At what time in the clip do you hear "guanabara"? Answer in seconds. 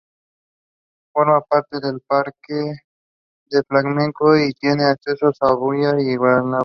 6.17-6.59